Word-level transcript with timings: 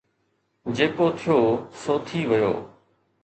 جيڪو 0.75 1.05
ٿيو 1.19 1.39
سو 1.81 1.93
ٿي 2.07 2.19
ويو 2.29 2.53